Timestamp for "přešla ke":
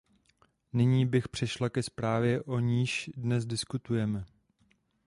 1.27-1.83